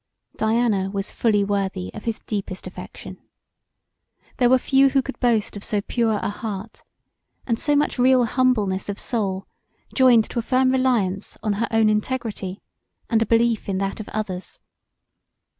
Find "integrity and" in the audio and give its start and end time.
11.87-13.21